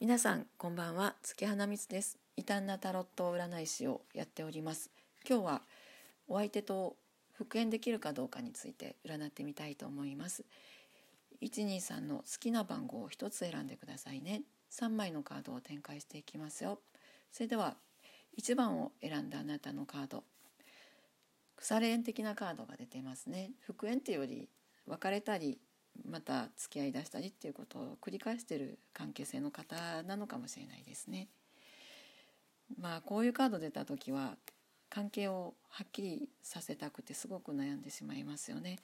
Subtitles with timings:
[0.00, 1.14] 皆さんこんばんは。
[1.22, 2.18] 月花光です。
[2.34, 4.90] 異端なタロット占い師をやっております。
[5.28, 5.62] 今日は
[6.26, 6.96] お相手と
[7.34, 10.46] 復縁できるかどうかについて占ってみたいと思います。
[11.42, 14.40] 123の好きな番号を1つ選んでくださいね。
[14.72, 16.78] 3枚のカードを展開していきますよ。
[17.30, 17.76] それでは
[18.38, 20.24] 1番を選んだあなたのカード。
[21.56, 23.50] 腐れ縁的なカードが出てますね。
[23.60, 24.48] 復縁っていうより
[24.86, 25.58] 別れたり
[26.10, 31.28] また付き合いだしたりっていうことを繰り返してる関係性の方なのかもしれないですね。
[32.78, 34.36] まあこういうカード出た時は
[34.88, 38.78] 関係をはっきりさせたくてすごく悩んでしまいますよね。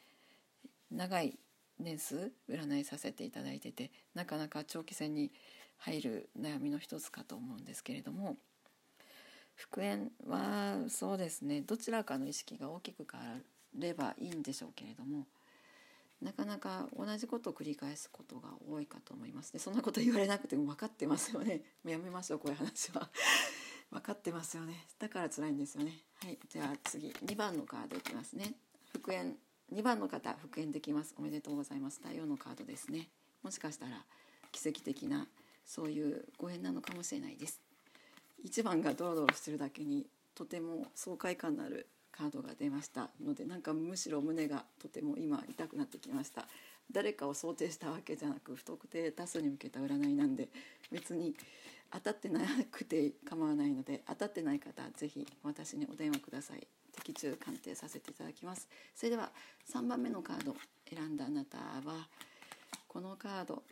[0.90, 1.38] 長い
[1.78, 5.30] 年数占いさせていただいててなかなか長期戦に
[5.78, 8.36] 入る悩みの一つかと思うんですけれども
[9.54, 13.26] 復縁はそうですねどちらかの意識が大きく変わ
[13.78, 15.26] ればいいんでしょうけれども
[16.22, 19.52] なかなか同じことを繰り返すことが多いかと思います。
[19.52, 21.62] でそんなこと言われなくても分かってますよね。
[21.84, 23.10] やめましょうこういう話は。
[23.90, 24.86] 分かってますよね。
[24.98, 26.02] だから辛いんですよね。
[26.16, 26.38] はい。
[26.48, 27.10] じゃあ次。
[27.10, 28.54] 2番のカードいきますね。
[28.88, 29.38] 復縁。
[29.72, 31.14] 2番の方復縁できます。
[31.18, 32.00] おめでとうございます。
[32.00, 33.10] 太陽のカードですね。
[33.42, 34.04] もしかしたら
[34.52, 35.28] 奇跡的な
[35.64, 37.60] そういうご縁なのかもしれないです。
[38.44, 43.10] 1番がドロドロしてるだけにとても爽快感のあるカードが出ました。
[43.24, 46.46] のでなんかむしろ胸がとても今痛くなってきました。
[46.90, 50.48] 誰かを想定したわけじゃなく不特定多数に向けた占いなんで
[50.92, 51.34] 別に
[51.90, 56.66] 当たってなくて構わないので当たってない方是非私にお電話ください。
[56.92, 58.68] 的中鑑定させていただきます。
[58.94, 59.30] それでは
[59.70, 60.56] 3番目のカード。
[60.88, 62.08] 選んだあなたは
[62.88, 63.62] このカード。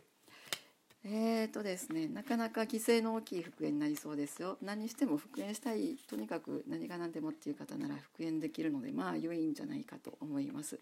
[1.07, 4.57] えーとですね、なかなか犠牲の大きい復縁になりそうですよ。
[4.63, 5.97] 何にしても復縁したい。
[6.09, 10.79] とにかく何が何でもっていう方なら復縁できるのでまあ良いんじゃないかと思います。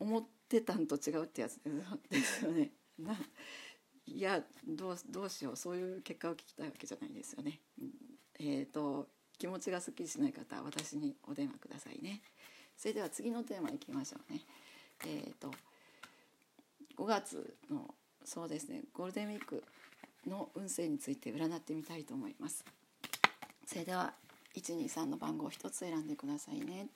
[0.00, 1.60] 思ってたんと違うってやつ
[2.10, 2.72] ですよね。
[2.98, 3.16] な
[4.06, 5.56] いやどうどうしよう。
[5.56, 7.60] そういう結果を聞きたいわけじゃないですよね。
[8.40, 9.06] えーと
[9.38, 12.22] 気持ちがすっきりしない方は私にお電話くださいね。
[12.76, 14.40] それでは次のテーマいきましょうね。
[15.06, 15.52] えーと
[16.96, 17.94] 5月の
[18.28, 18.82] そうですね。
[18.92, 19.64] ゴールデンウィーク
[20.26, 22.62] の運勢について占ってみたいと思います。
[23.64, 24.12] それでは
[24.54, 26.88] 123の番号を1つ選んでくださいね。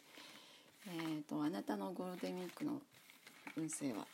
[0.86, 2.82] えーと、あなたのゴールデンウィークの
[3.56, 4.06] 運勢は、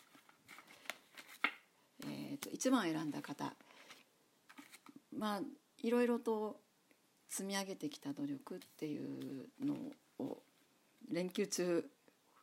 [2.04, 3.52] えーと、1番選んだ方。
[5.12, 5.40] まあ
[5.82, 6.60] いろいろと
[7.28, 9.74] 積み上げてきた努力っていうの
[10.20, 10.38] を
[11.10, 11.84] 連休中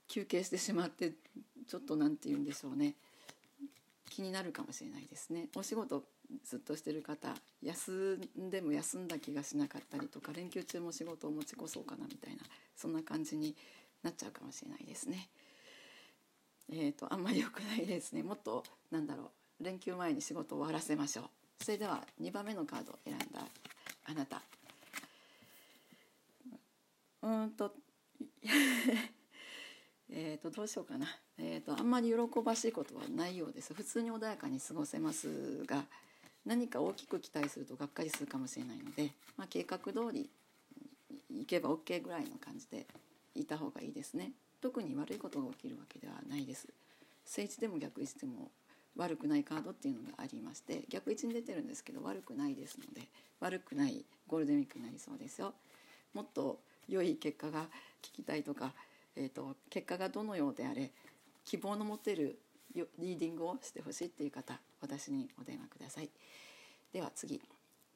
[0.09, 1.13] 休憩してしまって
[1.65, 2.95] ちょっと何て言うんでしょうね。
[4.15, 5.49] 気になるかもしれないですね。
[5.57, 6.05] お仕事
[6.45, 12.43] ずっとしてる方休んでも休んだ気がしなかったりとか連休中も仕事を持ち越そうかなみたいな
[12.77, 13.53] そんな感じに
[14.03, 15.27] なっちゃうかもしれないですね。
[16.71, 18.23] えーと、あんまり良くないですね。
[18.23, 21.63] もっとなんだろう連休前に仕事を終わらせましょう。
[21.65, 23.45] それでは2番目のカードを選んだ
[24.05, 24.41] あなた。
[27.21, 27.73] うんと
[30.17, 33.73] えーと、どうしようかな、えーと、あんまり喜ばしいことはないようです。
[33.73, 35.83] 普通に穏やかに過ごせますが
[36.45, 40.29] 何か大きく期待するとがっかりするかもしれないので、まあ、計画通り
[41.37, 42.85] いけば OK ぐらいの感じで
[43.35, 44.31] いた方がいいですね。
[44.61, 46.69] 特に悪いことが起きるわけではないです。
[47.25, 48.51] 正位置でも逆位置でも
[48.95, 53.01] 悪くないカードっていうのがありまして逆位置に出てるんですけど悪くないですので
[53.41, 55.53] 悪くないゴールデンウィークになりそうですよ。
[56.13, 57.63] もっと良い結果が
[58.01, 58.71] 聞きたいとか
[59.15, 60.91] えーと、結果がどのようであれ
[61.45, 62.37] 希望の持てる
[62.73, 66.09] リーディングをしてほしいっていう方私にお電話ください。
[66.91, 67.41] では次。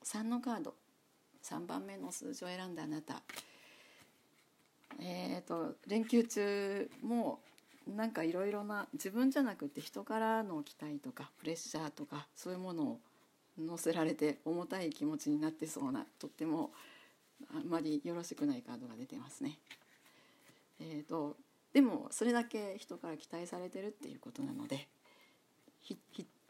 [0.03, 0.73] 3のカード。
[1.43, 3.21] 3番目の数字を選んだあなた。
[4.99, 7.39] えーと、連休中も
[7.87, 12.99] なんかいろいろな自分じゃなくて人からの期待とかプレッシャーとかそういうものを
[13.57, 16.71] 乗せられて重たい気持ちになってそうなとっても
[17.55, 19.57] あんまりよろしくないカードが出てますね。
[20.79, 21.35] えーと、
[21.73, 24.87] でもそれだけ人から期待されてるっていうことなので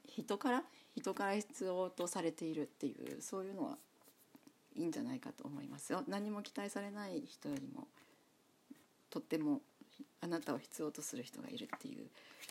[0.08, 0.64] 人から
[0.96, 3.78] 人から必要とされているっていうそういうのは
[4.76, 6.04] いいんじゃないかと思いますよ。
[6.08, 7.88] 何も期待されない人よりも
[9.10, 9.62] とっても
[10.22, 12.08] あなたを必要とする人がいるっていう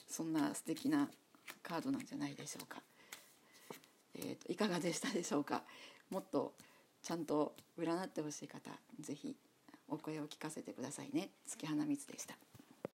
[0.08, 1.08] そんな素敵な
[1.62, 2.82] カードなんじゃないでしょうか。
[4.14, 5.62] えーと、いかがでしたでしょうか？
[6.11, 6.53] もっと
[7.03, 8.70] ちゃんと占ってほしい方
[9.00, 9.37] 是非
[9.88, 11.31] お声を聞かせてくださいね。
[11.46, 12.37] 月花光でした。